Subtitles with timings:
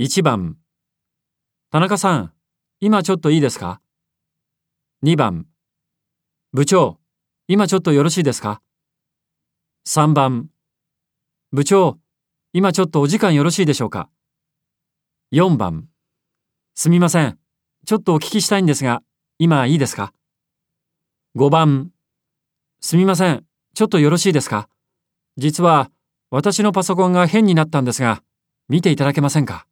[0.00, 0.56] 1番
[1.70, 2.32] 田中さん、
[2.80, 3.82] 今ちょっといいですか
[5.04, 5.44] ?2 番
[6.54, 6.98] 部長、
[7.48, 8.62] 今ちょっとよろしいですか
[9.86, 10.48] ?3 番
[11.52, 11.98] 部長、
[12.54, 14.08] 今ちょっとお時間よろしいでしょうか
[15.34, 15.86] ?4 番
[16.74, 17.38] すみません。
[17.84, 19.02] ちょっとお聞きしたいんですが、
[19.38, 20.14] 今いいですか
[21.36, 21.90] ?5 番
[22.80, 23.44] すみません。
[23.74, 24.70] ちょっとよろしいですか？
[25.36, 25.90] 実は、
[26.30, 28.22] 私のパソコンが変になったんですが、
[28.70, 29.66] 見ていただけませんか？